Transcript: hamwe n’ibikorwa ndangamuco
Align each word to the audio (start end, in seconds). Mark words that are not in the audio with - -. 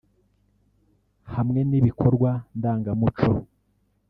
hamwe 1.33 1.59
n’ibikorwa 1.69 2.31
ndangamuco 2.57 3.27